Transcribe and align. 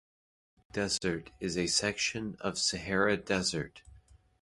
Talak 0.73 0.73
Desert 0.73 1.29
is 1.39 1.55
a 1.55 1.67
section 1.67 2.35
of 2.39 2.55
the 2.55 2.59
Sahara 2.59 3.17
Desert. 3.17 3.83